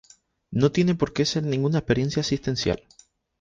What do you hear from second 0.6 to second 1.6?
tiene porque ser